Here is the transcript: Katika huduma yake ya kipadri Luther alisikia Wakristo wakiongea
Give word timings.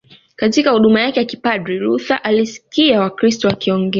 Katika 0.35 0.71
huduma 0.71 1.01
yake 1.01 1.19
ya 1.19 1.25
kipadri 1.25 1.79
Luther 1.79 2.19
alisikia 2.23 3.01
Wakristo 3.01 3.47
wakiongea 3.47 3.89